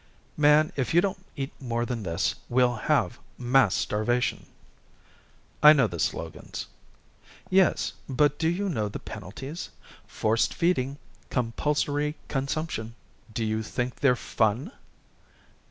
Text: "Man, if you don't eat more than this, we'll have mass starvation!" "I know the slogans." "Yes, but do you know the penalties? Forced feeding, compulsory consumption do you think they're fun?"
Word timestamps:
"Man, 0.35 0.71
if 0.75 0.95
you 0.95 0.99
don't 1.01 1.23
eat 1.35 1.51
more 1.61 1.85
than 1.85 2.01
this, 2.01 2.33
we'll 2.49 2.73
have 2.73 3.19
mass 3.37 3.75
starvation!" 3.75 4.47
"I 5.61 5.73
know 5.73 5.85
the 5.85 5.99
slogans." 5.99 6.65
"Yes, 7.51 7.93
but 8.09 8.39
do 8.39 8.49
you 8.49 8.67
know 8.67 8.89
the 8.89 8.97
penalties? 8.97 9.69
Forced 10.07 10.55
feeding, 10.55 10.97
compulsory 11.29 12.15
consumption 12.29 12.95
do 13.31 13.45
you 13.45 13.61
think 13.61 13.97
they're 13.97 14.15
fun?" 14.15 14.71